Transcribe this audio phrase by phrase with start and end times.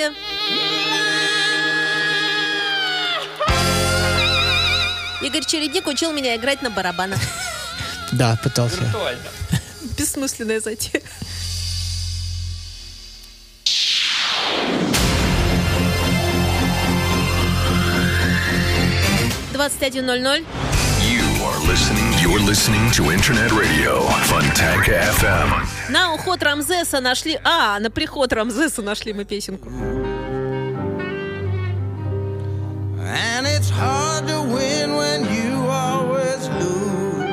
[0.00, 0.12] подождите.
[5.22, 7.20] Игорь Чередник учил меня играть на барабанах.
[8.12, 8.80] Да, пытался.
[9.98, 11.02] Бессмысленная затея.
[19.52, 20.44] Двадцать один ноль ноль.
[22.29, 23.99] You are listening, you're listening to Internet Radio
[24.29, 25.65] Fontanka FM.
[25.89, 27.39] На уход Рамзеса нашли...
[27.43, 29.69] А, на приход Рамзеса нашли мы песенку.
[33.07, 37.23] And it's hard to win when you always lose.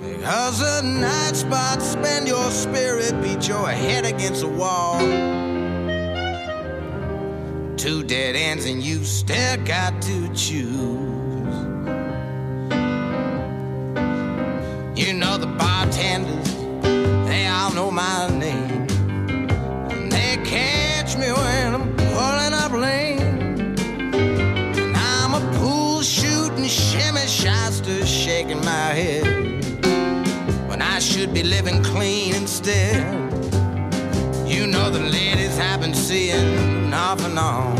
[0.00, 5.00] Because the night spots spend your spirit, beat your head against the wall.
[7.76, 11.15] Two dead ends, and you still got to choose.
[15.07, 16.53] You know the bartenders,
[17.29, 18.87] they all know my name.
[19.89, 23.21] And they catch me when I'm pulling up lane.
[24.77, 29.23] And I'm a pool shooting, shimmy shyster, shaking my head.
[30.67, 33.07] When I should be living clean instead.
[34.45, 37.76] You know the ladies I've been seeing off and on.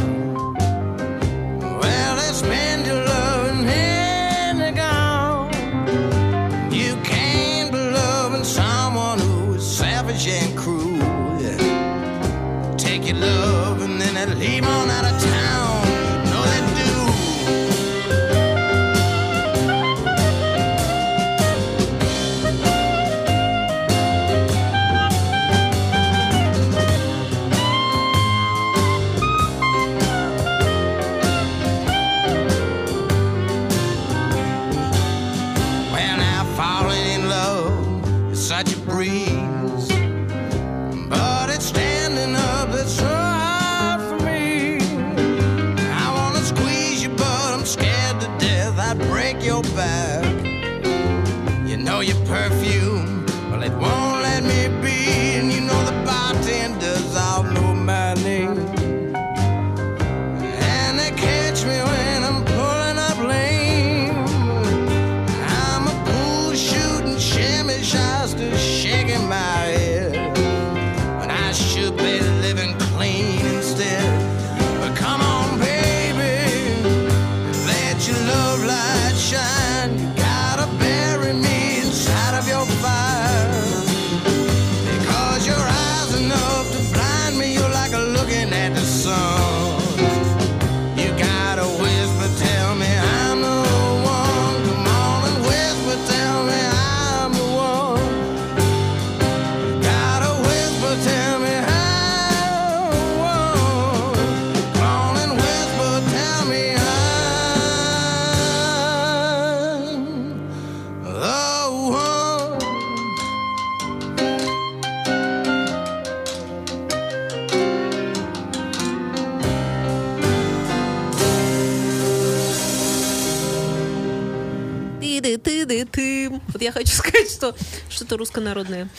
[125.92, 127.56] Ты Вот я хочу сказать, что
[127.90, 128.90] что-то руссконародное.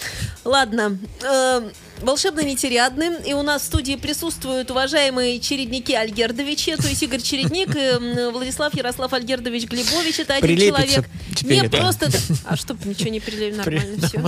[0.45, 0.99] Ладно.
[1.23, 3.19] э, волшебно нетерядны.
[3.27, 8.75] И у нас в студии присутствуют уважаемые чередники Альгердовичи, то есть Игорь Чередник и Владислав
[8.75, 10.21] Ярослав Альгердович Глебович.
[10.21, 11.11] Это один Прилепится человек.
[11.39, 12.11] Теперь Не просто...
[12.45, 14.21] А что, ничего не прилепили, нормально все.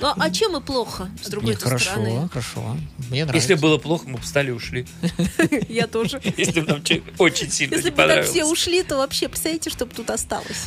[0.00, 2.28] Ну, а чем и плохо, с другой хорошо, стороны?
[2.28, 2.76] хорошо.
[3.10, 3.36] Мне нравится.
[3.52, 4.86] Если было плохо, мы бы встали и ушли.
[5.68, 6.20] Я тоже.
[6.36, 9.86] Если бы нам че- очень сильно Если бы так все ушли, то вообще, представляете, что
[9.86, 10.66] бы тут осталось?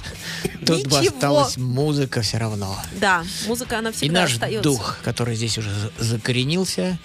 [0.65, 1.15] Тут бы Ничего.
[1.15, 2.77] осталась музыка все равно.
[2.99, 4.63] Да, музыка, она И всегда наш остается.
[4.63, 6.97] дух, который здесь уже за- закоренился,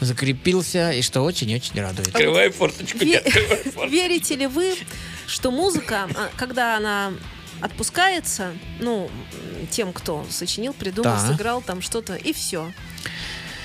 [0.00, 2.08] закрепился, и что очень-очень радует.
[2.08, 3.88] Открывай форточку, не открывай форточку.
[3.88, 4.74] Верите ли вы,
[5.26, 7.12] что музыка, а, когда она
[7.64, 9.10] отпускается, ну,
[9.70, 11.26] тем, кто сочинил, придумал, Да.
[11.32, 12.70] сыграл там что-то, и все.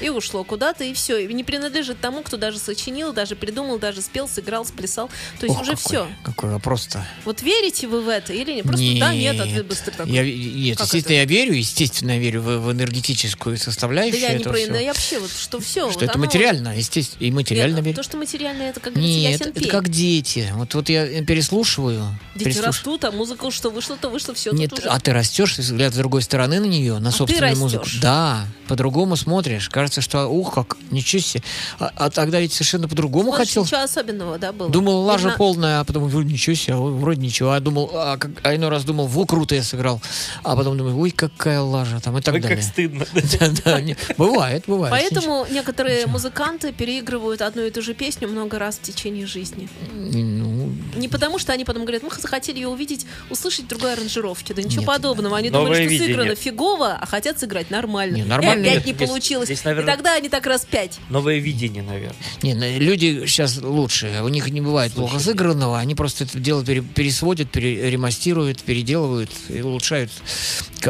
[0.02, 1.18] И ушло куда-то, и все.
[1.18, 5.10] И не принадлежит тому, кто даже сочинил, даже придумал, даже спел, сыграл, сплясал.
[5.40, 6.08] То есть Ох, уже какой, все.
[6.24, 7.06] Какой вопрос-то.
[7.26, 8.66] Вот верите вы в это или нет?
[8.66, 10.12] Просто да, нет, ответ быстрый такой.
[10.12, 11.34] Я, нет, Как естественно, это?
[11.34, 14.88] я верю, естественно, я верю в, в энергетическую Да составляющую я не про да я
[14.94, 15.92] вообще вот что все.
[15.92, 17.96] Что это материально, естественно, и материально верю.
[17.96, 20.50] То, что материальное, это как говорится, Нет, это как дети.
[20.54, 22.06] Вот, вот я переслушиваю.
[22.36, 24.88] Дети переслуш- растут, а музыка что вышло, то вышло, все Нет, уже.
[24.88, 27.86] а ты растешь, взгляд с другой стороны на нее, на А собственную музыку.
[28.02, 29.70] Да, по-другому смотришь.
[29.70, 31.44] Кажется, что ух, как, ничего себе.
[31.80, 33.64] А, а тогда ведь совершенно по-другому Больше хотел.
[33.64, 34.70] ничего особенного, да, было?
[34.70, 37.52] Думал, лажа Именно- полная, а потом вроде ничего себе, вроде ничего.
[37.52, 40.02] А думал, а, как, а иной раз думал, во, круто я сыграл.
[40.44, 42.58] А потом думаю, ой, какая лажа там и так Ой, далее.
[42.58, 43.06] как стыдно.
[44.18, 44.92] Бывает, бывает.
[44.92, 49.70] Поэтому некоторые музыканты переигрывают одну и ту же песню много раз в течение жизни.
[49.94, 54.54] Ну, Не потому, что они потом говорят, мы захотели ее увидеть, услышать другой аранжировке.
[54.54, 55.38] Да ничего подобного.
[55.38, 58.26] Они думали, что сыграно фигово, а хотят сыграть нормально.
[58.26, 58.66] Нормально.
[58.66, 59.50] И опять не получилось.
[59.82, 61.00] Здесь, И наверное- тогда они так раз пять.
[61.10, 62.16] Новое видение, наверное.
[62.42, 64.22] Не, ну, люди сейчас лучше.
[64.24, 65.78] У них не бывает плохо сыгранного.
[65.80, 70.12] Они просто это дело пере- пересводят, переремастируют, переделывают и улучшают.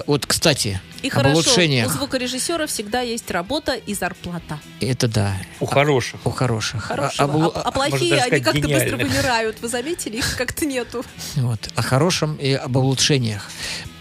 [0.06, 1.52] Вот, кстати, И об хорошо,
[1.86, 4.60] у звукорежиссера всегда есть работа и зарплата.
[4.82, 5.38] Это да.
[5.60, 6.26] У хороших.
[6.26, 6.84] У хороших.
[6.84, 7.14] Хорошего.
[7.18, 9.62] А- об улу- А, а можно плохие, они как-то быстро вымирают.
[9.62, 10.18] Вы заметили?
[10.18, 11.04] Их как-то нету.
[11.36, 13.50] Вот, о хорошем и об улучшениях.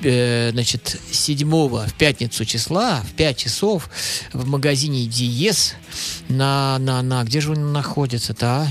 [0.02, 1.48] Э, значит, 7
[1.86, 3.90] в пятницу числа, в 5 часов,
[4.32, 5.74] в магазине Диез
[6.28, 8.66] на, на, на, где же он находится-то, а?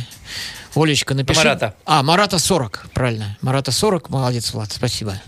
[0.77, 1.39] Олечка, напиши.
[1.39, 1.73] Марата.
[1.85, 3.37] А, Марата 40, правильно.
[3.41, 5.19] Марата 40, молодец, Влад, спасибо.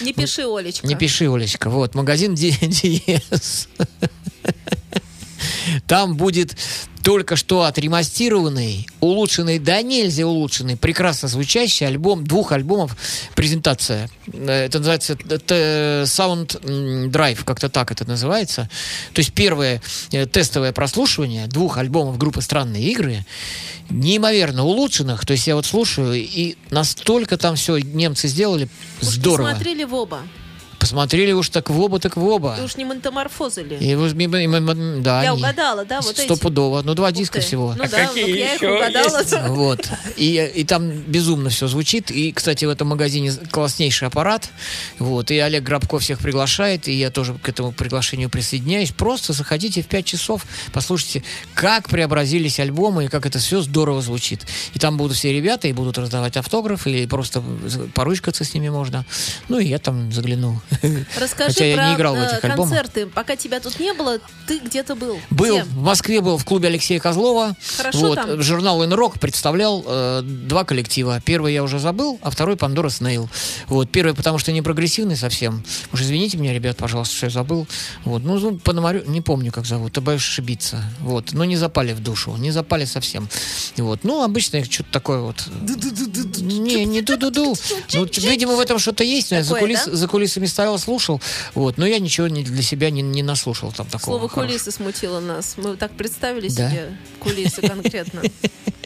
[0.00, 0.86] Не пиши, Олечка.
[0.86, 1.70] Не пиши, Олечка.
[1.70, 3.68] Вот, магазин Ди- Диез.
[5.86, 6.56] Там будет
[7.02, 12.96] только что отремастированный, улучшенный, да нельзя улучшенный, прекрасно звучащий альбом, двух альбомов,
[13.34, 14.10] презентация.
[14.32, 16.60] Э, Это называется т- Sound
[17.10, 18.68] Drive, как-то так это называется.
[19.12, 19.80] То есть первое
[20.12, 23.24] э, тестовое прослушивание двух альбомов группы «Странные игры»,
[23.88, 25.24] неимоверно улучшенных.
[25.26, 28.68] То есть я вот слушаю, и настолько там все немцы сделали
[29.02, 29.48] Уж здорово.
[29.48, 30.20] Посмотрели в оба.
[30.80, 32.56] Посмотрели уж так в оба, так в оба.
[32.58, 33.74] И уж не ментаморфозили.
[33.74, 36.24] И вот ми- ми- ми- ми- да, Я они угадала, да, вот эти?
[36.24, 36.82] Стопудово.
[36.82, 37.42] Ну, два Ух диска ты.
[37.42, 37.74] всего.
[37.76, 39.18] Ну А да, какие ну я их еще угадала.
[39.20, 39.34] есть?
[39.48, 39.88] Вот.
[40.16, 42.10] И, и там безумно все звучит.
[42.10, 44.48] И, кстати, в этом магазине класснейший аппарат.
[44.98, 45.30] Вот.
[45.30, 46.88] И Олег Грабко всех приглашает.
[46.88, 48.90] И я тоже к этому приглашению присоединяюсь.
[48.90, 51.22] Просто заходите в 5 часов, послушайте,
[51.54, 54.46] как преобразились альбомы и как это все здорово звучит.
[54.72, 57.42] И там будут все ребята и будут раздавать автографы, или просто
[57.94, 59.04] поручкаться с ними можно.
[59.48, 60.62] Ну, и я там загляну.
[61.18, 62.68] Расскажи Хотя я про не играл в э, этих альбомах.
[62.70, 63.06] концерты.
[63.06, 65.18] Пока тебя тут не было, ты где-то был.
[65.30, 65.64] Был Где?
[65.64, 67.56] в Москве был в клубе Алексея Козлова.
[67.76, 68.42] Хорошо вот, там?
[68.42, 71.20] Журнал «Инрок» представлял э, два коллектива.
[71.24, 73.28] Первый я уже забыл, а второй Пандора Снейл.
[73.66, 75.64] Вот, первый, потому что не прогрессивный совсем.
[75.92, 77.66] Уж извините меня, ребят, пожалуйста, что я забыл.
[78.04, 80.82] Вот, ну, ну, Пономарю, не помню, как зовут, ты боюсь ошибиться.
[81.00, 83.28] Вот, но не запали в душу, не запали совсем.
[83.76, 85.44] Вот, ну, обычно их что-то такое вот...
[86.40, 87.56] Не, не ду-ду-ду.
[87.94, 89.30] Ну, видимо, в этом что-то есть.
[89.30, 89.96] но Я за, Такое, кулис- да?
[89.96, 91.20] за кулисами стоял, слушал.
[91.54, 94.18] Вот, но я ничего не, для себя не, не наслушал там такого.
[94.18, 94.46] Слово хорошего.
[94.58, 95.54] кулисы смутило нас.
[95.56, 96.70] Мы так представили Да.
[96.70, 98.22] себе кулисы конкретно.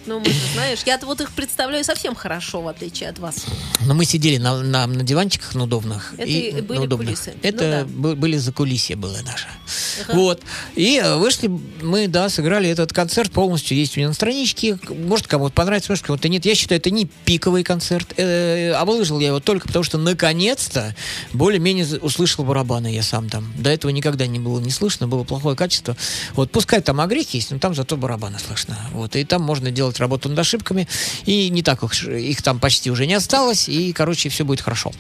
[0.07, 3.47] Ну, мы же, знаешь, я-то вот их представляю совсем хорошо, в отличие от вас.
[3.87, 6.13] Но мы сидели на, на, на диванчиках на удобных.
[6.19, 7.09] Это и были на удобных.
[7.09, 7.33] кулисы.
[7.41, 9.47] Это Ну бы- были за кулисье было наше.
[10.07, 10.13] Ага.
[10.15, 10.43] Вот.
[10.75, 11.49] И э, вышли
[11.81, 13.79] мы, да, сыграли этот концерт полностью.
[13.79, 14.79] Есть у меня на страничке.
[14.91, 16.45] Может, кому-то понравится, может, кому-то нет.
[16.45, 18.13] Я считаю, это не пиковый концерт.
[18.19, 20.95] Э, А выложил я его только потому, что наконец-то
[21.65, 23.51] более-менее услышал барабаны я сам там.
[23.57, 25.97] До этого никогда не было не слышно, было плохое качество.
[26.35, 28.77] Вот, пускай там огрехи есть, но там зато барабаны слышно.
[28.93, 29.17] Вот.
[29.17, 30.87] И там можно делать работу над ошибками.
[31.25, 33.69] И не так уж их там почти уже не осталось.
[33.69, 34.93] И, короче, все будет хорошо.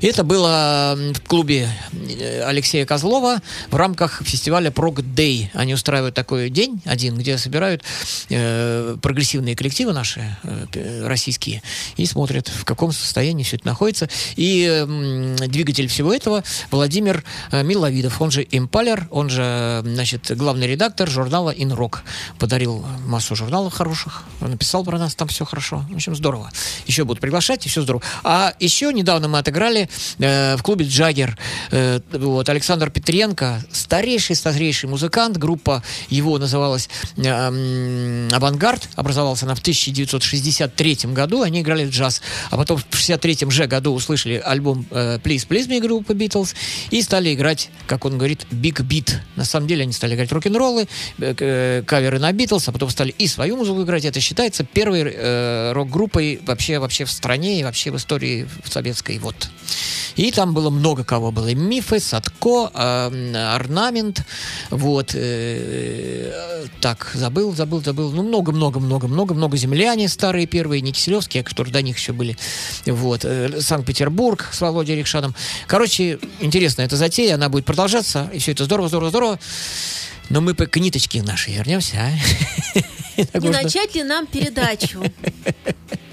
[0.00, 3.40] И это было в клубе э, Алексея Козлова
[3.70, 5.48] в рамках фестиваля Prog Day.
[5.54, 7.84] Они устраивают такой день один, где собирают
[8.30, 11.62] э, прогрессивные коллективы наши, э, п- российские,
[11.96, 14.08] и смотрят, в каком состоянии все это находится.
[14.34, 20.34] И м, двигатель всего этого Владимир э, Миловидов, он же Импалер, он же, э, значит,
[20.34, 22.04] главный редактор журнала «Инрок».
[22.38, 25.84] Подарил массу журналов хороших, написал про нас, там все хорошо.
[25.90, 26.50] В общем, здорово.
[26.86, 28.02] Еще будут приглашать, и все здорово.
[28.24, 31.36] А еще недавно мы отыграли э, в клубе «Джаггер».
[31.70, 35.36] Э, вот, Александр Петренко, старейший, старейший музыкант.
[35.36, 36.88] Группа его называлась
[37.18, 38.88] э, «Авангард».
[38.94, 41.42] Образовался она в 1963 году.
[41.42, 42.22] Они играли джаз.
[42.48, 46.54] А потом в 63 же году услышали альбом э, «Please, Please Me» группы «Битлз»
[46.90, 49.16] и стали играть, как он говорит, «Big Beat».
[49.36, 50.86] На самом деле они стали играть рок-н-роллы,
[51.18, 54.04] э, э, каверы на «Битлз», а потом стали и свою музыку играть.
[54.04, 59.18] Это считается первой э, рок-группой вообще, вообще в стране и вообще в истории в советской.
[59.18, 59.50] Вот.
[60.16, 61.32] И там было много кого.
[61.32, 64.24] Было и Мифы, Садко, э, Орнамент.
[64.70, 65.14] Вот.
[65.14, 68.12] э, так, забыл, забыл, забыл.
[68.12, 69.56] Ну, много-много-много-много-много.
[69.56, 72.36] Земляне старые первые, не Киселевские, которые до них еще были.
[72.86, 73.24] Вот.
[73.24, 75.34] э, Санкт-Петербург с Володей Рикшаном.
[75.66, 78.30] Короче, интересно, эта затея, она будет продолжаться.
[78.32, 79.38] И все это здорово, здорово, здорово.
[80.28, 83.38] Но мы по- к ниточке нашей вернемся, а?
[83.38, 85.02] Не начать ли нам передачу?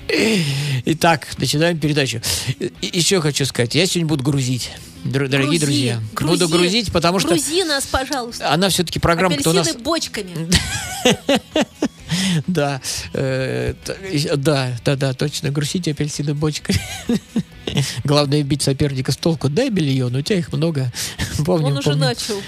[0.86, 2.22] Итак, начинаем передачу.
[2.82, 4.72] Еще хочу сказать, я сегодня буду грузить,
[5.04, 6.02] дор- дорогие Грузи, друзья.
[6.14, 6.34] грузи.
[6.34, 8.52] Буду грузить, потому что Грузи нас, пожалуйста.
[8.54, 9.74] она все-таки программа-то у нас...
[9.76, 10.50] Бочками.
[12.48, 12.82] Да,
[13.14, 13.74] э,
[14.36, 16.80] да, да, да, точно, грузите апельсины бочкой.
[18.04, 19.50] Главное бить соперника с толку.
[19.50, 20.92] Дай миллион, у тебя их много.
[21.46, 22.00] Помним, Он уже помним.
[22.06, 22.42] начал.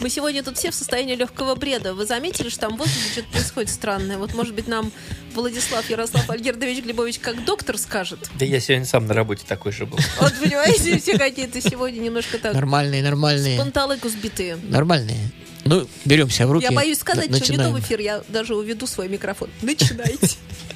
[0.00, 1.94] Мы сегодня тут все в состоянии легкого бреда.
[1.94, 4.18] Вы заметили, что там воздухе что-то происходит странное?
[4.18, 4.90] Вот, может быть, нам
[5.32, 8.18] Владислав Ярослав Альгердович Глебович как доктор скажет?
[8.36, 10.00] Да я сегодня сам на работе такой же был.
[10.20, 13.56] Вот, понимаете, все какие-то сегодня немножко так Нормальные, нормальные.
[13.56, 14.56] панталыку сбитые.
[14.56, 15.30] Нормальные.
[15.64, 16.64] Ну, беремся в руки.
[16.64, 17.84] Я боюсь сказать, на- что не то в начинаем.
[17.84, 19.48] эфир, я даже уведу свой микрофон.
[19.62, 20.36] Начинайте.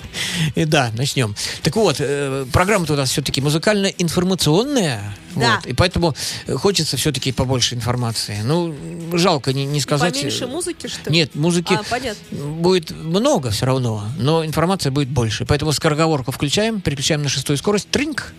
[0.55, 1.35] И да, начнем.
[1.63, 5.17] Так вот, э, программа-то у нас все-таки музыкально-информационная.
[5.37, 5.57] Да.
[5.57, 6.15] Вот, и поэтому
[6.47, 8.41] э, хочется все-таки побольше информации.
[8.43, 8.75] Ну,
[9.13, 10.15] жалко не, не сказать...
[10.15, 11.17] Поменьше э, музыки, что ли?
[11.17, 12.37] Нет, музыки А, понятно.
[12.37, 15.45] будет много все равно, но информация будет больше.
[15.45, 17.91] Поэтому скороговорку включаем, переключаем на шестую скорость.
[17.91, 18.33] Тринк.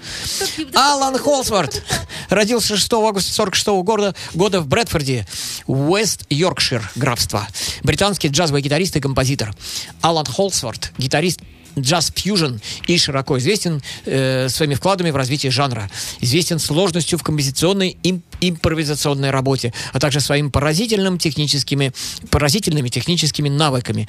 [0.73, 1.83] Алан Холсворт
[2.29, 5.27] родился 6 августа 46 года, года в Брэдфорде,
[5.67, 7.47] Уэст Йоркшир, графство.
[7.83, 9.53] Британский джазовый гитарист и композитор.
[10.01, 11.41] Алан Холсворт, гитарист
[11.79, 12.57] джаз-фьюжн
[12.87, 15.89] и широко известен э, своими вкладами в развитие жанра.
[16.21, 21.93] Известен сложностью в композиционной им- импровизационной работе, а также своими поразительным техническими,
[22.29, 24.07] поразительными техническими навыками.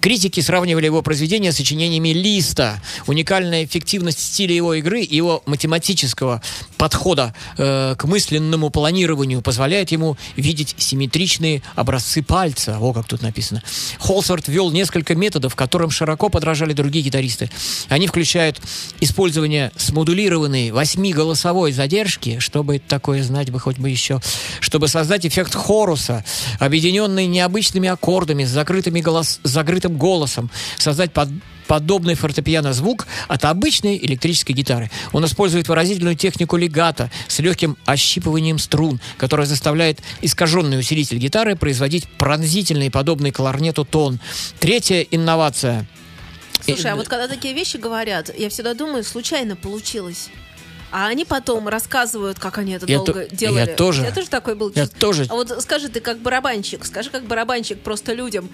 [0.00, 2.80] Критики сравнивали его произведения с сочинениями Листа.
[3.06, 6.42] Уникальная эффективность стиля его игры и его математического
[6.78, 12.78] подхода э, к мысленному планированию позволяет ему видеть симметричные образцы пальца.
[12.80, 13.62] О, как тут написано.
[13.98, 17.50] Холсворт ввел несколько методов, которым широко подражали другие гитаристы.
[17.88, 18.60] Они включают
[19.00, 24.20] использование смодулированной восьмиголосовой задержки, чтобы такое знать бы хоть бы еще,
[24.60, 26.24] чтобы создать эффект хоруса,
[26.58, 31.28] объединенный необычными аккордами с закрытыми голос, закрытым голосом, создать под
[31.66, 34.90] подобный фортепиано звук от обычной электрической гитары.
[35.12, 42.08] Он использует выразительную технику легато с легким ощипыванием струн, которая заставляет искаженный усилитель гитары производить
[42.18, 44.18] пронзительный, подобный кларнету тон.
[44.58, 45.86] Третья инновация
[46.62, 50.28] Слушай, а И- вот когда такие вещи говорят, я всегда думаю, случайно получилось.
[50.92, 53.60] А они потом рассказывают, как они это Я долго то- делали.
[53.60, 54.02] я тоже.
[54.02, 55.26] Тебя тоже такой был Я тоже.
[55.30, 58.50] А вот скажи, ты как барабанщик, скажи, как барабанщик просто людям.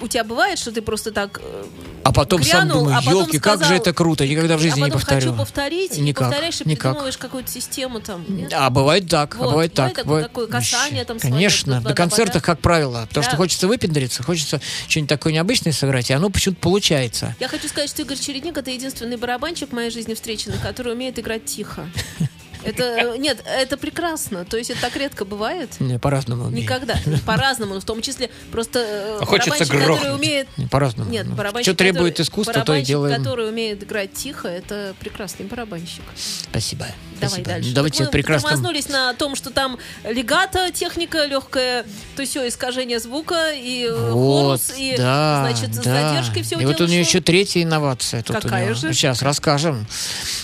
[0.00, 1.64] У тебя бывает, что ты просто так э,
[2.04, 4.60] А потом сам грянул, думаю, а потом елки, как же сказал- это круто, никогда в
[4.60, 5.20] жизни а не повторю.
[5.20, 6.92] хочу повторить, и Никак, повторяешь, и никак.
[6.92, 8.24] придумываешь какую-то систему там.
[8.28, 8.52] нет?
[8.56, 10.28] А бывает так, Вот, а бывает бывает так.
[10.28, 13.30] такое- касание там Конечно, на концертах, как правило, потому Да.
[13.30, 17.36] что хочется выпендриться, хочется что-нибудь такое необычное сыграть, и оно почему-то получается.
[17.38, 21.18] Я хочу сказать, что Игорь Чередник это единственный барабанщик в моей жизни встреченный, который умеет
[21.18, 21.86] играть тихо.
[22.64, 24.44] Это нет, это прекрасно.
[24.44, 25.70] То есть это так редко бывает.
[25.80, 26.50] Не, По-разному.
[26.50, 26.96] Никогда.
[27.26, 30.48] По-разному, но в том числе просто э, А хочется барабанщик, который умеет...
[30.70, 31.10] По-разному.
[31.10, 33.16] Нет, Ну, барабанщик, Что требует искусства, то и делаем.
[33.16, 36.02] который умеет играть тихо, это прекрасный барабанщик.
[36.14, 36.86] Спасибо.
[37.20, 37.48] Давай Спасибо.
[37.48, 37.70] дальше.
[37.72, 38.48] Давайте Так мы прекрасно.
[38.48, 41.84] тормознулись на том, что там легато, техника легкая,
[42.16, 46.10] то все искажение звука и э, Вот, хорус, и да, значит с да.
[46.12, 48.22] задержкой все И вот у нее еще третья инновация.
[48.22, 48.74] Тут Какая у него.
[48.80, 48.92] же?
[48.94, 49.86] Сейчас расскажем.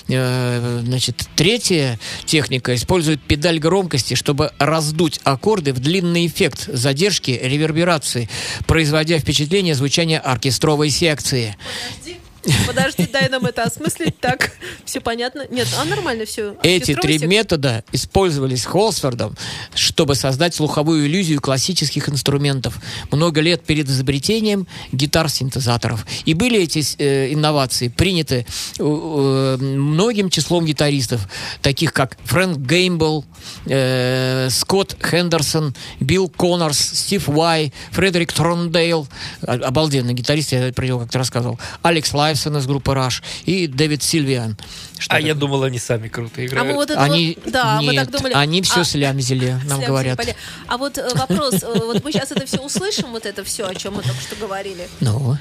[0.08, 8.28] Э, Значит, третья техника использует педаль громкости, чтобы раздуть аккорды в длинный эффект задержки реверберации,
[8.66, 11.56] производя впечатление звучания оркестровой секции.
[11.98, 12.20] Подожди,
[13.16, 14.18] дай нам это осмыслить.
[14.20, 14.52] Так,
[14.84, 15.46] все понятно.
[15.50, 16.56] Нет, а нормально все.
[16.62, 19.36] Эти три метода использовались Холсфордом,
[19.74, 22.78] чтобы создать слуховую иллюзию классических инструментов
[23.10, 26.06] много лет перед изобретением гитар-синтезаторов.
[26.24, 28.46] И были эти э, инновации приняты
[28.78, 31.28] э, э, многим числом гитаристов,
[31.62, 33.24] таких как Фрэнк Гамбале,
[33.66, 39.06] э, Скотт Хендерсон, Билл Коннорс, Стив Вай, Фредрик Тордендаль,
[39.42, 44.56] обалденный гитарист, я про него как-то рассказывал, Алекс Лайфсон из группы Rush и Дэвид Сильвиан.
[44.98, 45.28] Что А такое?
[45.28, 46.74] я думал, они сами круто А мы играют.
[46.74, 48.34] вот это Они, вот- да, мы нет, так думали.
[48.34, 50.18] они все А, слямзили, нам слямзили, говорят.
[50.18, 50.36] поля-
[50.68, 53.74] А вот э, вопрос, э, вот мы сейчас это все услышим, вот это все, о
[53.74, 54.88] чем мы только что говорили.
[55.00, 55.36] Ну,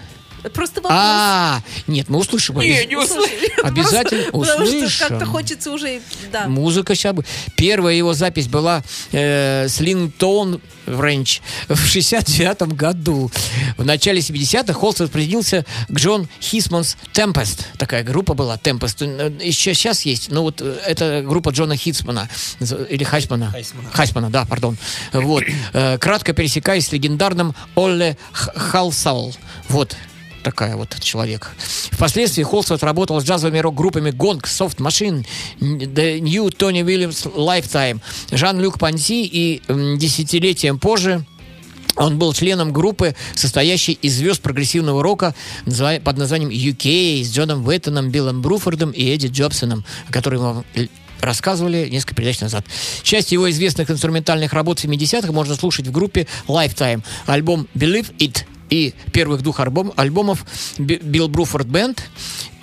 [0.53, 0.99] Просто вопрос.
[0.99, 2.59] А, нет, мы услышим.
[2.59, 3.31] Не, не услышим.
[3.63, 5.07] Обязательно Просто Потому что услышим.
[5.09, 6.47] как-то хочется уже, да.
[6.47, 7.25] Музыка сейчас бы.
[7.55, 13.31] Первая его запись была э, Слингтон Рэнч в 69 году.
[13.77, 17.61] В начале 70-х Холстед присоединился к Джон Хисманс Tempest.
[17.77, 18.97] Такая группа была, Tempest.
[19.01, 22.29] Э, Еще сейчас есть, но вот э, это группа Джона Хитсмана.
[22.89, 23.51] Или Хайсмана.
[23.51, 23.89] Хайсмана.
[23.91, 24.77] Хайсмана, да, пардон.
[25.13, 25.43] Вот.
[25.73, 29.33] Э, Кратко пересекаясь с легендарным Олле Халсал.
[29.69, 29.95] Вот
[30.45, 31.51] такая вот человек.
[31.91, 35.25] Впоследствии Холстед работал с джазовыми рок-группами Gong, Soft Machine,
[35.59, 37.99] The New Tony Williams Lifetime,
[38.31, 41.25] Жан-Люк Панси и десятилетием позже
[41.97, 45.33] он был членом группы, состоящей из звезд прогрессивного рока
[45.65, 50.65] под названием UK с Джоном Уэттоном, Биллом Бруфордом и Эдди Джобсоном, о которых мы вам
[51.21, 52.65] рассказывали несколько передач назад.
[53.01, 57.01] Часть его известных инструментальных работ 70-х можно слушать в группе Lifetime.
[57.25, 60.45] Альбом Believe It и первых двух альбом, альбомов
[60.77, 62.03] Би- Билл Бруфорд Бенд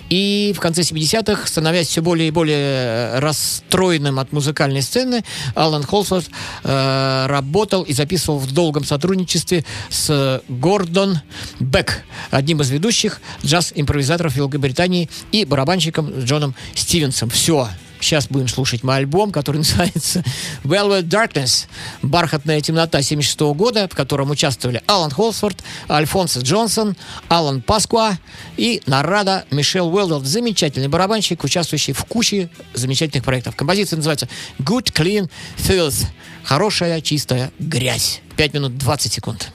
[0.09, 5.23] и в конце 70-х, становясь все более и более э, расстроенным от музыкальной сцены,
[5.55, 6.29] Алан Холсворт
[6.63, 11.19] э, работал и записывал в долгом сотрудничестве с Гордон
[11.59, 17.31] Бек, одним из ведущих джаз-импровизаторов Великобритании и барабанщиком Джоном Стивенсом.
[17.31, 17.67] Все.
[18.03, 20.23] Сейчас будем слушать мой альбом, который называется
[20.63, 21.67] Velvet Darkness.
[22.01, 26.97] Бархатная темнота 76 года, в котором участвовали Алан Холсворт, Альфонсо Джонсон,
[27.29, 28.17] Алан Паскуа
[28.57, 30.19] и Нарада Мишел Уэлдл.
[30.23, 33.55] Замечательный барабанщик, участвующий в куче замечательных проектов.
[33.55, 34.27] Композиция называется
[34.59, 36.05] Good Clean Filth.
[36.43, 38.21] Хорошая, чистая грязь.
[38.35, 39.53] 5 минут 20 секунд.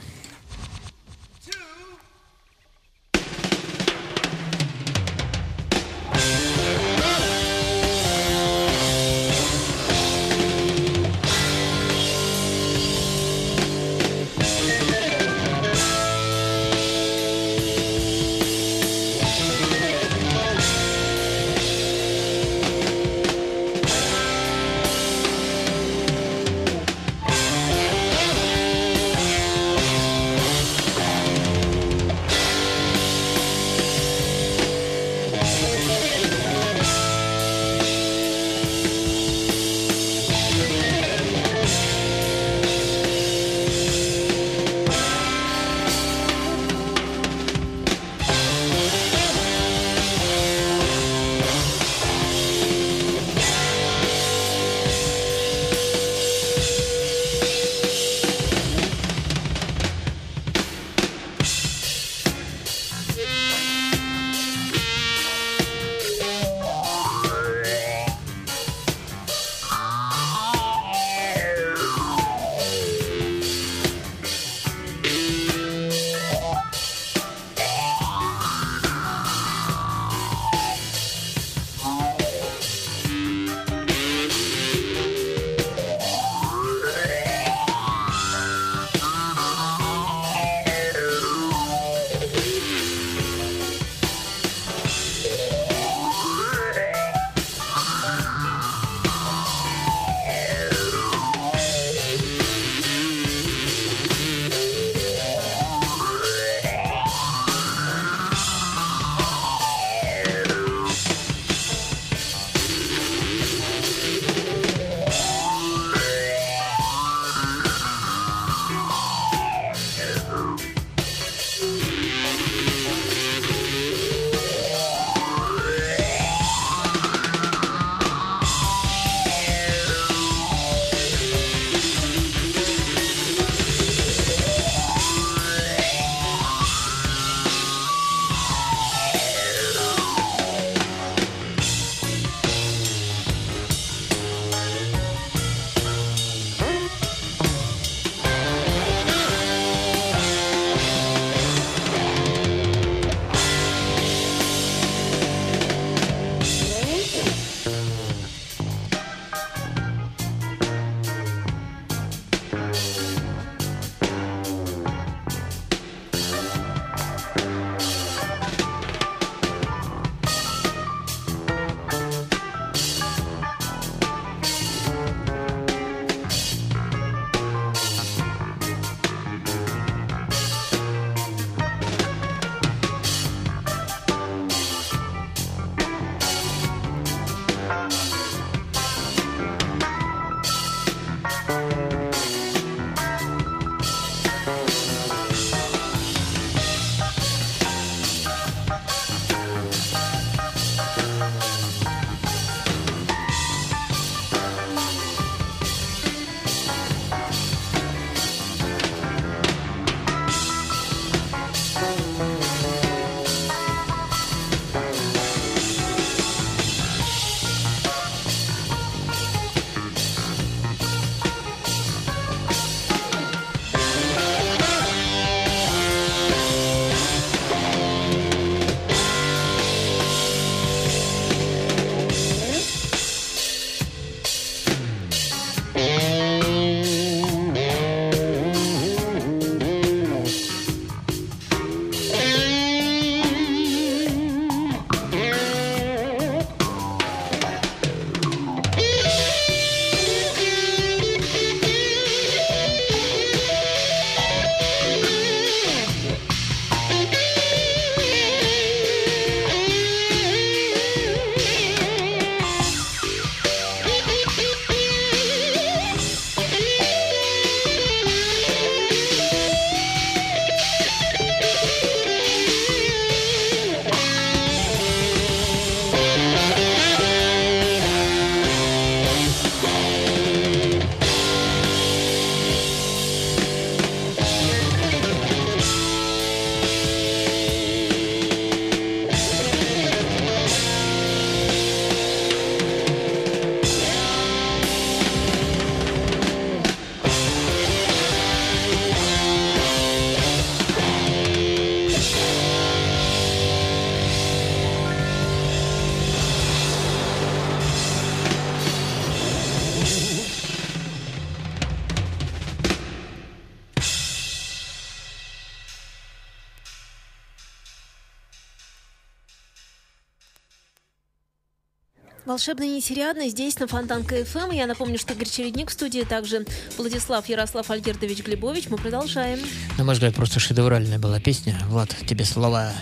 [322.38, 324.52] Волшебный нетериадный здесь, на Фонтанка ФМ.
[324.52, 326.46] Я напомню, что Игорь Чередник в студии, также
[326.76, 328.68] Владислав Ярослав Альгердович Глебович.
[328.68, 329.40] Мы продолжаем.
[329.76, 331.58] На мой взгляд, просто шедевральная была песня.
[331.66, 332.72] Влад, тебе слова.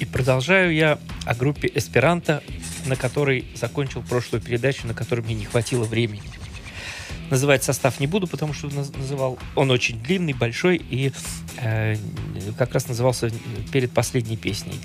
[0.00, 2.42] И продолжаю я о группе «Эсперанто»,
[2.84, 6.20] на которой закончил прошлую передачу, на которой мне не хватило времени.
[7.30, 11.10] Называть состав не буду, потому что наз- называл он очень длинный, большой и
[11.56, 11.96] э,
[12.58, 13.30] как раз назывался
[13.72, 14.78] перед последней песней.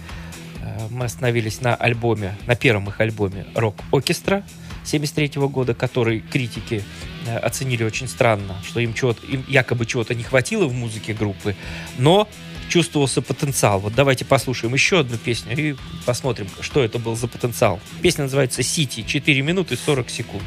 [0.62, 4.44] Э, мы остановились на альбоме, на первом их альбоме «Рок Оркестра»
[4.84, 6.84] 73 года, который критики
[7.28, 11.56] э, оценили очень странно, что им, чего-то, им якобы чего-то не хватило в музыке группы,
[11.98, 12.28] но
[12.70, 13.80] чувствовался потенциал.
[13.80, 17.80] Вот давайте послушаем еще одну песню и посмотрим, что это был за потенциал.
[18.02, 20.44] Песня называется «Сити», 4 минуты 40 секунд.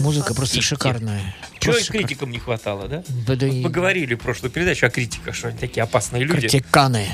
[0.00, 1.34] Музыка просто шикарная.
[1.58, 3.04] Чего и Просто критикам не хватало, да?
[3.26, 6.24] Да, да Вот и Мы говорили в прошлую передачу о критиках, что они такие опасные
[6.24, 6.48] люди.
[6.48, 7.06] Критиканы.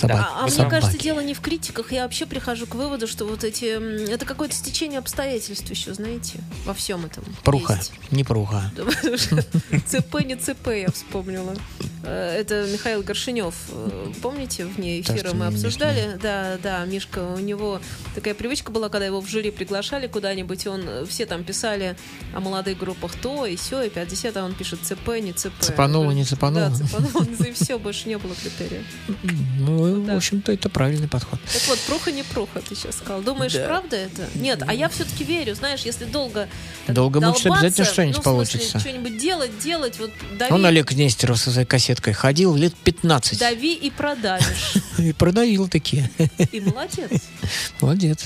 [0.00, 0.70] Собак- А, а мне собаки.
[0.70, 1.92] кажется, дело не в критиках.
[1.92, 4.10] Я вообще прихожу к выводу, что вот эти...
[4.10, 7.24] Это какое-то стечение обстоятельств еще, знаете, во всем этом.
[7.44, 7.74] Пруха.
[7.74, 7.92] есть.
[8.10, 8.70] Не пруха.
[9.86, 11.54] ЦП не ЦП, я вспомнила.
[12.02, 13.54] Э, Это Михаил Горшинев.
[13.72, 16.18] Э, Помните, вне Так эфира мы обсуждали?
[16.20, 17.80] Да, да, Мишка, у него
[18.14, 21.96] такая привычка была, когда его в жюри приглашали куда-нибудь, он э, все там писали
[22.34, 25.52] о молодых группах то и все, и 50, а он пишет ЦП, не ЦП.
[25.60, 26.68] Цепануло, не цепануло.
[26.70, 28.82] Да, цепануло, и все, больше не было критерия.
[29.60, 30.14] Ну, Да.
[30.14, 31.40] в общем-то, это правильный подход.
[31.52, 33.22] Так вот, пруха не пруха, ты сейчас сказал.
[33.22, 34.28] Думаешь, правда это?
[34.34, 36.48] Нет, а я все-таки верю, знаешь, если долго
[36.88, 38.80] Долго мучиться, обязательно что-нибудь ну, в смысле, получится.
[38.80, 43.38] что-нибудь делать, делать, вот дави, Он Олег Нестеров со своей кассеткой ходил лет 15.
[43.38, 44.74] дави и продавишь.
[44.98, 46.10] И продавил такие.
[46.52, 47.10] И молодец.
[47.80, 48.24] Молодец.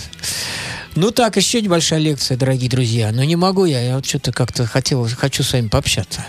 [0.97, 3.11] Ну так, еще небольшая лекция, дорогие друзья.
[3.13, 6.25] Но не могу я, я вот что-то как-то хотел, хочу с вами пообщаться.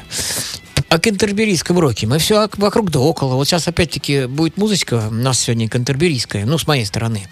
[0.89, 2.07] О кентерберийском роке.
[2.07, 3.35] Мы все вокруг да около.
[3.35, 7.27] Вот сейчас опять-таки будет музычка у нас сегодня кентерберийская, ну, с моей стороны.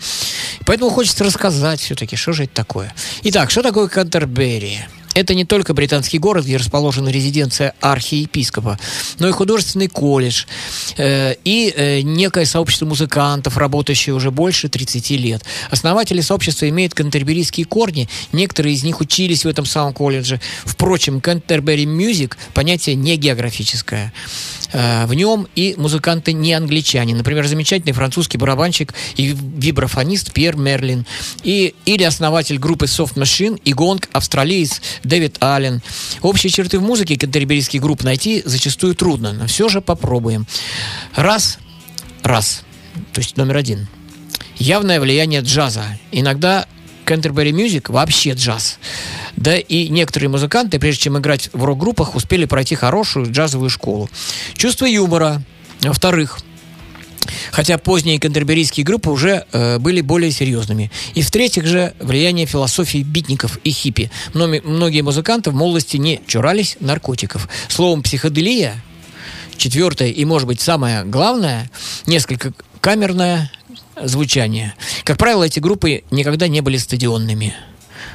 [0.66, 2.94] Поэтому хочется рассказать все-таки, что же это такое.
[3.24, 4.80] Итак, что такое Кентербери?
[5.14, 8.80] Это не только британский город, где расположена резиденция архиепископа,
[9.20, 10.46] но и художественный колледж,
[10.98, 15.44] э, и э, некое сообщество музыкантов, работающее уже больше 30 лет.
[15.70, 20.40] Основатели сообщества имеют кантерберийские корни, некоторые из них учились в этом самом колледже.
[20.66, 24.14] Впрочем, Canterbury Music– понятие не географическое.
[24.74, 27.16] Э, в нем и музыканты не англичане.
[27.16, 31.06] Например, замечательный французский барабанщик и вибрафонист Пьер Мерлин.
[31.44, 35.82] И, или основатель группы Soft Machine и гонг австралиец Дэвид Аллен.
[36.22, 40.48] Общие черты в музыке кантерберийских групп найти зачастую трудно, но все же попробуем.
[41.16, 41.60] Раз,
[42.24, 42.64] раз,
[43.14, 43.88] то есть номер один.
[44.58, 45.84] Явное влияние джаза.
[46.12, 46.68] Иногда
[47.06, 48.80] Canterbury Music вообще джаз.
[49.36, 54.10] Да и некоторые музыканты, прежде чем играть в рок-группах, успели пройти хорошую джазовую школу.
[54.56, 55.42] Чувство юмора.
[55.82, 56.40] Во-вторых,
[57.52, 60.92] Хотя поздние кантерберийские группы уже э, были более серьезными.
[61.14, 64.12] И в-третьих же, влияние философии битников и хиппи.
[64.34, 67.48] Мноми- многие музыканты в молодости не чурались наркотиков.
[67.68, 68.76] Словом, психоделия,
[69.58, 71.70] четвертое и, может быть, самое главное,
[72.06, 73.52] несколько камерное
[74.02, 74.74] звучание.
[75.04, 77.54] Как правило, эти группы никогда не были стадионными.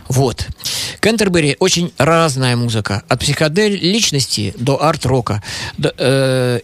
[0.09, 0.47] Вот.
[1.01, 3.03] Кентербери очень разная музыка.
[3.09, 5.43] От психоделичности до арт-рока.
[5.77, 6.61] До, э,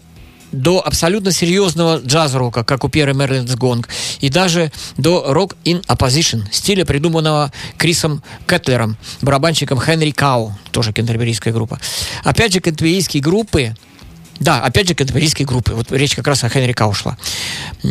[0.54, 3.88] до абсолютно серьезного джаз-рока, как у Пьера Мерлинс Гонг,
[4.20, 11.52] и даже до рок in opposition, стиля, придуманного Крисом Кетлером, барабанщиком Хенри Кау, тоже кентерберийская
[11.52, 11.78] группа.
[12.22, 13.74] Опять же, кентерберийские группы
[14.40, 15.74] да, опять же, кентерберийские группы.
[15.74, 17.16] Вот речь как раз о Хенри Кау шла.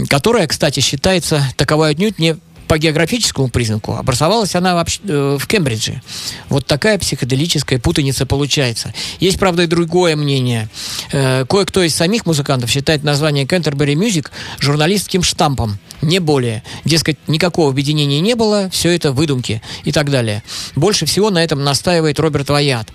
[0.09, 2.35] Которая, кстати, считается таковой отнюдь не
[2.67, 3.95] по географическому признаку.
[3.95, 6.01] Образовалась она вообще, э, в Кембридже.
[6.49, 8.93] Вот такая психоделическая путаница получается.
[9.19, 10.69] Есть, правда, и другое мнение.
[11.11, 14.27] Э, кое-кто из самих музыкантов считает название Canterbury Music
[14.59, 15.77] журналистским штампом.
[16.01, 16.63] Не более.
[16.85, 20.43] Дескать, никакого объединения не было, все это выдумки и так далее.
[20.75, 22.89] Больше всего на этом настаивает Роберт Ваят.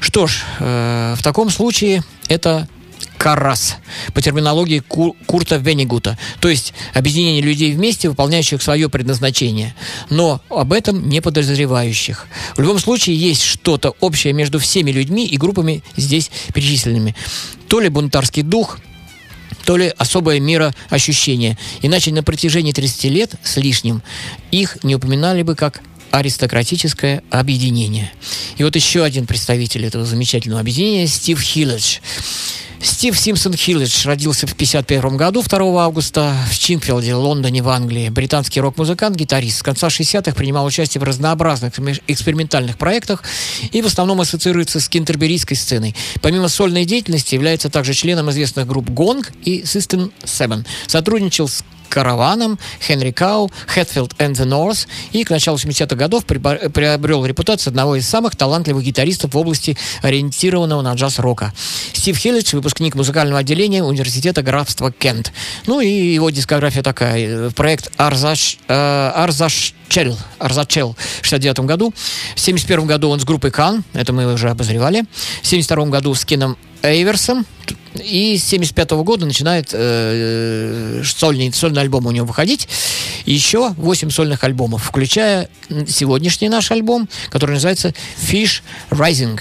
[0.00, 2.68] Что ж, э, в таком случае это
[3.22, 3.76] Карас,
[4.14, 9.76] по терминологии Ку- Курта Венигута, то есть объединение людей вместе, выполняющих свое предназначение,
[10.10, 12.26] но об этом не подозревающих.
[12.56, 17.14] В любом случае есть что-то общее между всеми людьми и группами здесь перечисленными.
[17.68, 18.80] То ли бунтарский дух,
[19.64, 21.56] то ли особое мироощущение.
[21.80, 24.02] Иначе на протяжении 30 лет с лишним
[24.50, 25.80] их не упоминали бы как
[26.10, 28.12] аристократическое объединение.
[28.56, 31.98] И вот еще один представитель этого замечательного объединения Стив Хилледж.
[32.82, 38.08] Стив Симпсон Хилледж родился в 1951 году, 2 августа, в Чинфилде, Лондоне, в Англии.
[38.08, 39.58] Британский рок-музыкант, гитарист.
[39.58, 43.22] С конца 60-х принимал участие в разнообразных эксперим- экспериментальных проектах
[43.70, 45.94] и в основном ассоциируется с кентерберийской сценой.
[46.22, 50.66] Помимо сольной деятельности, является также членом известных групп «Гонг» и «System 7».
[50.88, 57.26] Сотрудничал с Караваном, Хенри Кау, Хэтфилд and the North и к началу 70-х годов приобрел
[57.26, 61.52] репутацию одного из самых талантливых гитаристов в области ориентированного на джаз-рока.
[61.92, 65.32] Стив Хиллидж, выпускник музыкального отделения университета графства Кент.
[65.66, 67.50] Ну и его дискография такая.
[67.50, 71.92] Проект Арзаш, э, Арзашчел, Арзачел в 69 году.
[72.34, 75.04] В 71 году он с группой Кан, это мы уже обозревали.
[75.42, 77.46] В 72 году с Кеном Эйверсом.
[78.02, 82.68] И с 75 года начинает э, сольный, сольный альбом у него выходить.
[83.26, 85.48] Еще 8 сольных альбомов, включая
[85.86, 89.38] сегодняшний наш альбом, который называется Fish Rising.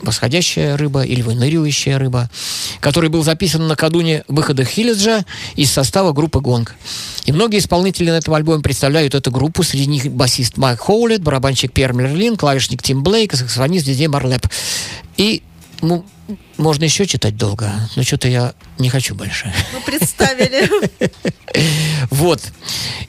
[0.00, 2.30] «Восходящая рыба» или «Выныривающая рыба»,
[2.80, 5.24] который был записан накануне выхода Хилледжа
[5.56, 6.76] из состава группы «Гонг».
[7.26, 9.64] И многие исполнители на этом альбоме представляют эту группу.
[9.64, 14.46] Среди них басист Майк Хоулет, барабанщик Пьер Мерлин, клавишник Тим Блейк, саксофонист Диди Марлеп.
[15.16, 15.42] И
[15.80, 16.04] ну,
[16.56, 19.52] можно еще читать долго, но что-то я не хочу больше.
[19.72, 20.68] Ну, представили.
[22.10, 22.42] Вот.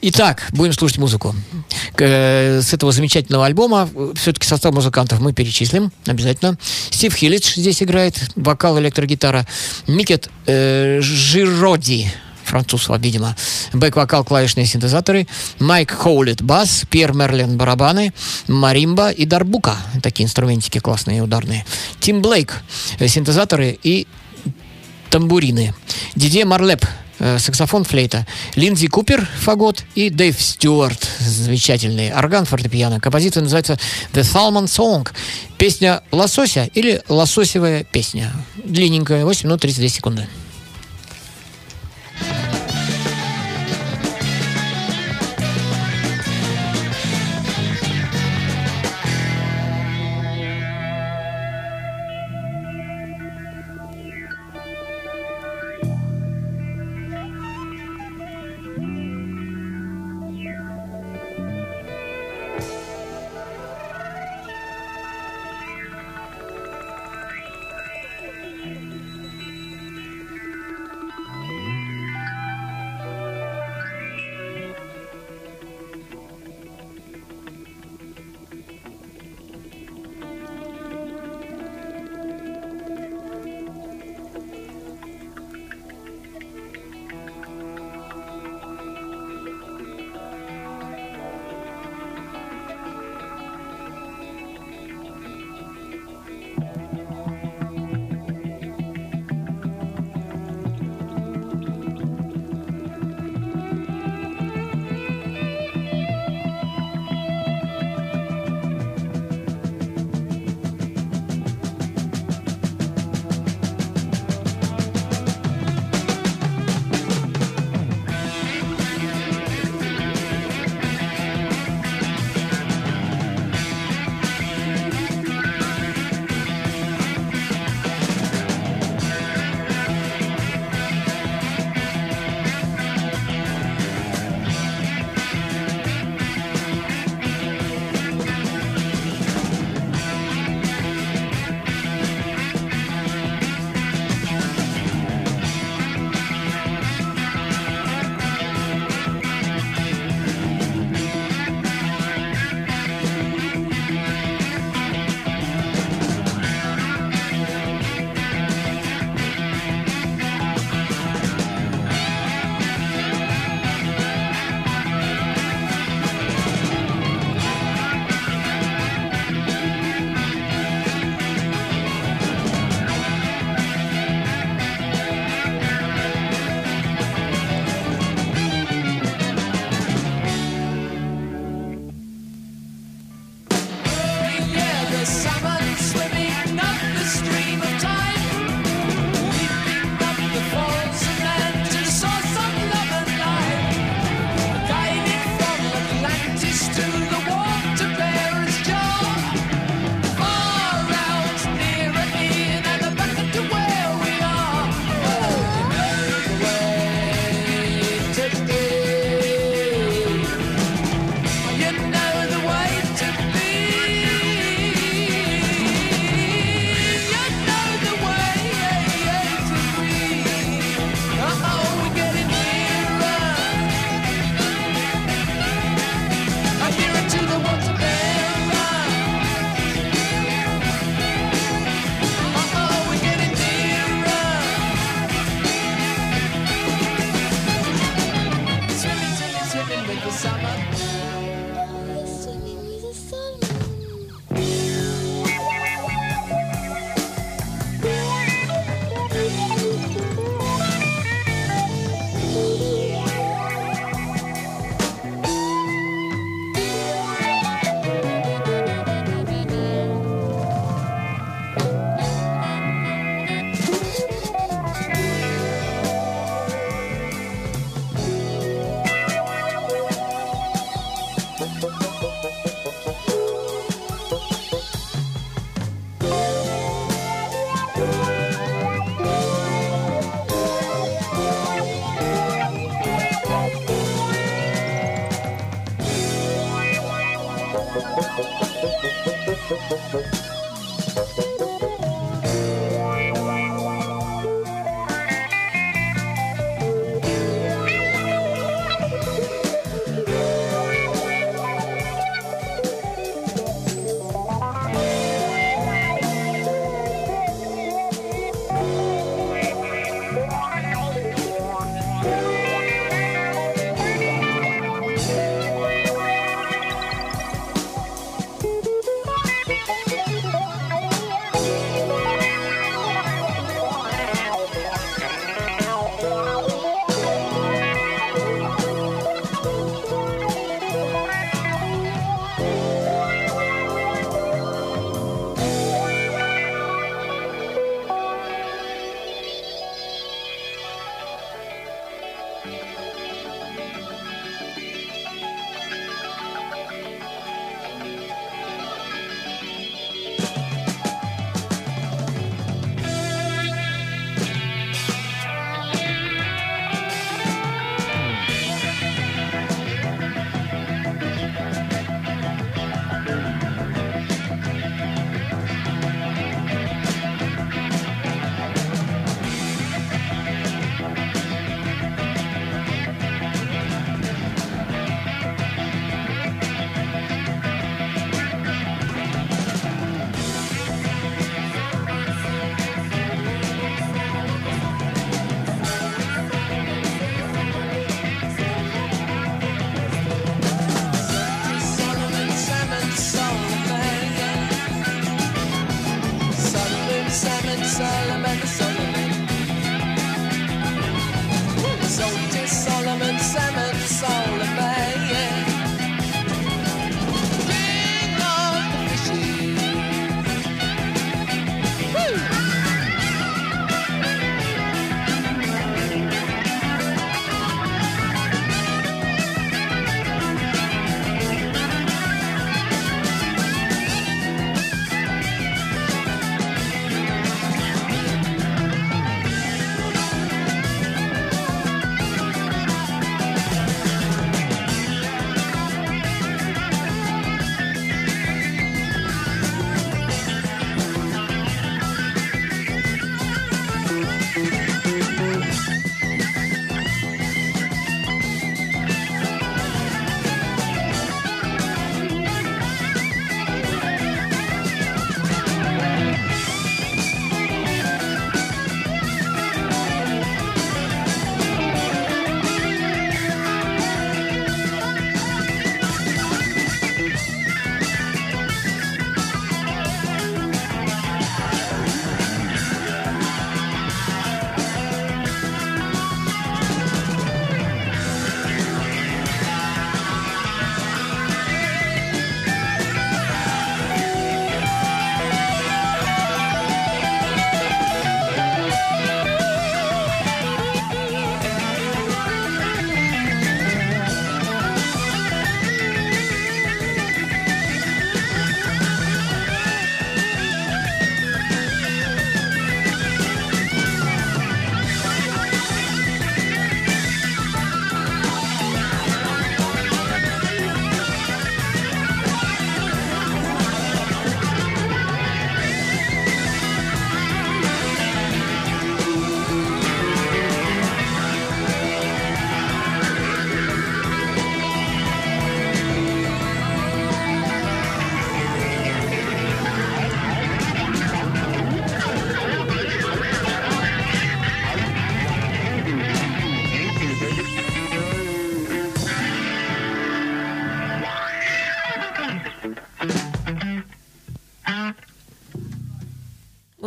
[0.02, 1.36] Итак, будем слушать музыку.
[1.98, 6.58] Э, С этого замечательного альбома все-таки состав музыкантов мы перечислим обязательно.
[6.90, 9.46] Стив Хиллидж здесь играет, вокал, электрогитара.
[9.88, 12.10] Микет э, Жироди,
[12.50, 13.36] француз, видимо,
[13.74, 15.28] бэк-вокал, клавишные синтезаторы,
[15.60, 18.14] Майк Хоулет бас, Пьер Мерлин барабаны,
[18.48, 21.66] маримба и дарбука, такие инструментики классные, ударные,
[22.00, 22.62] Тим Блейк
[23.00, 24.08] синтезаторы и
[25.10, 25.74] тамбурины,
[26.16, 26.86] Дидье Марлеп
[27.20, 33.00] э, саксофон, флейта, Линдзи Купер, фагот и Дэйв Стюарт, замечательный орган, фортепиано.
[33.00, 33.78] Композиция называется
[34.14, 35.08] The Salmon Song,
[35.58, 38.32] песня лосося или лососевая песня.
[38.64, 40.28] Длинненькая, 8 минут 32 секунды.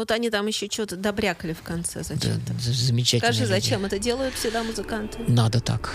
[0.03, 2.55] Вот они там еще что-то добрякали в конце Да, зачем-то.
[2.61, 3.33] з- замечательно.
[3.33, 5.19] Скажи, зачем это делают всегда музыканты?
[5.29, 5.95] Надо так.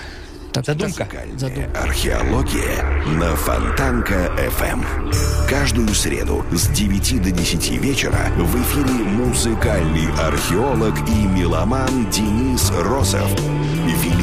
[0.54, 1.10] так Задумка.
[1.36, 1.82] Задумка.
[1.82, 5.50] Археология на Фонтанка FM.
[5.50, 13.30] Каждую среду с 9 до 10 вечера в эфире музыкальный археолог и меломан Денис Росов.
[13.42, 14.17] Великие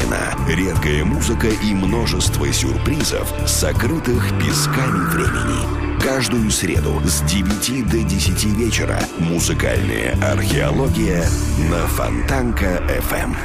[0.00, 6.00] имена, редкая музыка и множество сюрпризов, сокрытых песками времени.
[6.02, 11.26] Каждую среду с 9 до 10 вечера музыкальная археология
[11.70, 13.36] на Фонтанка FM.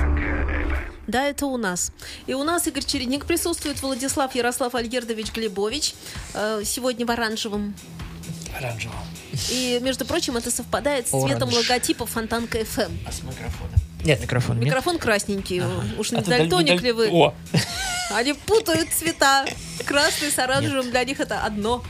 [1.07, 1.91] Да, это у нас.
[2.25, 5.93] И у нас Игорь Чередник присутствует, Владислав Ярослав Альгердович Глебович,
[6.33, 7.75] э, сегодня в оранжевом.
[8.57, 8.99] Оранжевого.
[9.51, 12.91] И, между прочим, это совпадает с цветом логотипа Фонтанка FM.
[13.05, 13.84] А с микрофоном?
[14.05, 14.65] Нет, микрофон нет.
[14.67, 15.61] Микрофон красненький,
[15.97, 17.09] уж не А ты даль- дальтоник даль- ли вы?
[17.11, 17.33] О,
[18.13, 19.45] Они путают цвета.
[19.85, 21.83] Красный с оранжевым для них это одно.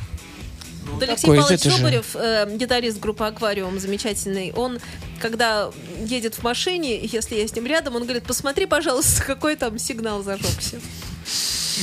[0.86, 4.80] Вот Алексей такой, Павлович это же- э, гитарист группы «Аквариум», замечательный, он,
[5.20, 5.72] когда
[6.06, 10.22] едет в машине, если я с ним рядом, он говорит, посмотри, пожалуйста, какой там сигнал
[10.24, 10.80] зажегся.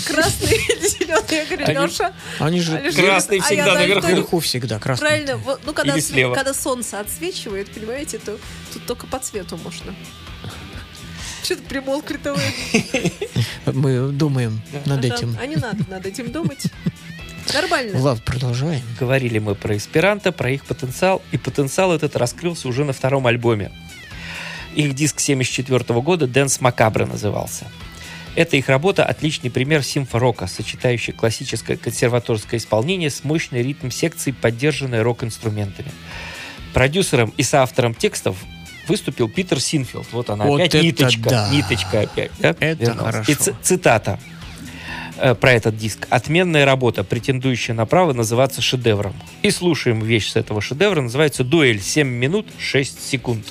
[0.06, 1.24] Красный или зеленый?
[1.30, 2.12] Я говорю, Они- Леша.
[2.38, 4.06] Они же Красный а всегда я наверху.
[4.06, 5.06] вверху всегда красный.
[5.06, 5.94] Правильно, вот, ну когда,
[6.34, 8.38] когда солнце отсвечивает, понимаете, то
[8.72, 9.94] тут только по цвету можно.
[11.42, 12.42] Что-то примолкли-то вы.
[13.72, 15.36] Мы думаем над этим.
[15.40, 16.66] А не надо над этим думать.
[17.52, 17.98] Нормально.
[17.98, 18.82] Влад, продолжаем.
[18.98, 23.72] говорили мы про эсперанто, про их потенциал, и потенциал этот раскрылся уже на втором альбоме.
[24.74, 27.66] Их диск 74 года «Danse Macabre» назывался.
[28.34, 35.90] Эта их работа– отличный пример симфорока, сочетающий классическое консерваторское исполнение с мощной ритм-секцией, поддержанной рок-инструментами.
[36.72, 38.38] Продюсером и соавтором текстов
[38.92, 40.06] выступил Питер Синфилд.
[40.12, 41.30] Вот она Вот опять ниточка.
[41.30, 41.48] да.
[41.50, 42.30] Ниточка опять.
[42.38, 43.14] да, Это вернулась.
[43.14, 43.32] хорошо.
[43.32, 44.20] И цитата
[45.16, 46.06] э, про этот диск.
[46.10, 49.14] Отменная работа, претендующая на право называться шедевром.
[49.42, 51.00] И слушаем вещь с этого шедевра.
[51.00, 51.80] Называется «Дуэль.
[51.80, 53.46] 7 минут 6 секунд».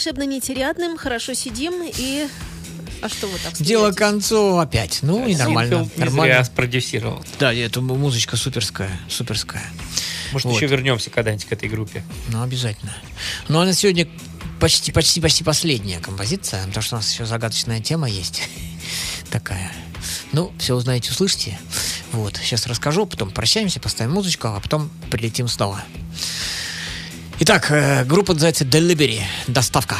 [0.00, 2.26] Волшебно нетерядным, хорошо сидим и...
[3.02, 3.98] А что вы так Дело к смеетесь?
[3.98, 5.00] концу опять.
[5.02, 5.80] Ну и нормально.
[5.84, 6.34] Симпл не Нормально.
[6.36, 7.22] зря спродюсировал.
[7.38, 9.62] Да, му- музычка суперская, суперская.
[10.32, 10.56] Может, Вот.
[10.56, 12.02] еще вернемся когда-нибудь к этой группе.
[12.28, 12.94] Ну, обязательно.
[13.48, 14.08] Но она сегодня
[14.58, 18.42] почти, почти, почти последняя композиция, потому что у нас еще загадочная тема есть.
[19.30, 19.70] Такая.
[20.32, 21.58] Ну, все узнаете, услышите.
[22.12, 25.82] Вот, сейчас расскажу, потом прощаемся, поставим музычку, а потом прилетим снова.
[27.40, 29.96] Итак, э, группа называется Delivery, доставка.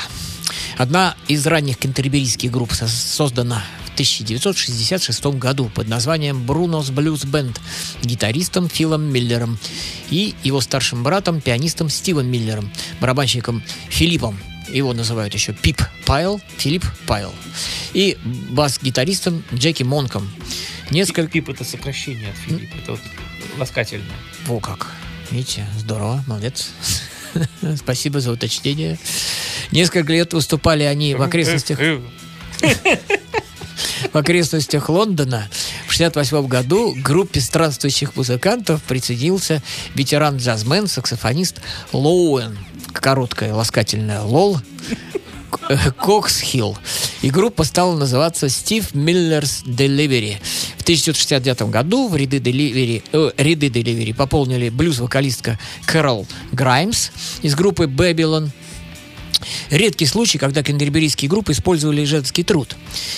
[0.77, 7.59] Одна из ранних кентерберийских групп со- создана в 1966 году под названием Bruno's Blues Band
[8.03, 9.59] гитаристом Филом Миллером
[10.11, 12.71] и его старшим братом, пианистом Стивом Миллером,
[13.01, 14.39] барабанщиком Филиппом.
[14.69, 17.35] Его называют еще Пип Пайл, Филипп Пайл.
[17.95, 18.19] И
[18.51, 20.31] бас-гитаристом Джеки Монком.
[20.91, 21.29] Несколько...
[21.33, 22.77] Пип это сокращение от Филиппа.
[22.77, 23.01] Это вот
[23.59, 24.07] ласкательное.
[24.47, 24.93] Во как.
[25.31, 26.71] Видите, здорово, молодец.
[27.77, 28.99] Спасибо за уточнение.
[29.73, 31.79] Несколько лет выступали они в окрестностях,
[34.13, 35.49] в окрестностях Лондона.
[35.87, 39.63] В 68 году к группе странствующих музыкантов присоединился
[39.95, 41.61] ветеран-джазмен, саксофонист
[41.93, 42.59] Лоуэн.
[42.93, 44.61] Короткое, ласкательное Лол.
[45.97, 46.77] Коксхилл.
[47.23, 50.37] И группа стала называться Стив Миллерс Delivery.
[50.79, 57.11] В 1969 году в ряды Delivery, э, ряды Delivery пополнили блюз-вокалистка Кэрол Граймс
[57.43, 58.51] из группы Babylon.
[59.71, 62.77] Редкий случай, когда кентерберийские группы использовали женский труд.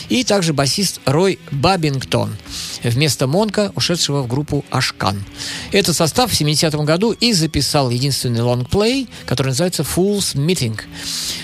[0.08, 2.36] И также басист Рой Бабингтон
[2.82, 5.24] вместо Монка, ушедшего в группу Ашкан.
[5.70, 10.78] Этот состав в 70-м году и записал единственный лонгплей, который называется Fool's Meeting.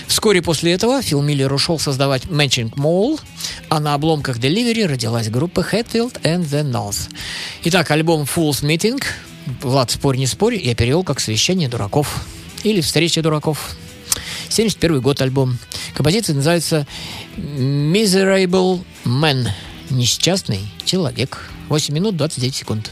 [0.07, 3.19] Вскоре после этого Фил Миллер ушел создавать Matching Mall,
[3.69, 7.09] а на обломках Delivery родилась группа Hatfield and the North.
[7.63, 9.01] Итак, альбом Fool's Meeting
[9.61, 12.25] Влад, спорь, не спорь, я перевел как «Совещание дураков»
[12.63, 13.75] или «Встреча дураков».
[14.49, 15.57] 71 год альбом.
[15.93, 16.85] Композиция называется
[17.37, 19.47] Miserable Man.
[19.89, 21.49] Несчастный человек.
[21.69, 22.91] 8 минут 29 секунд.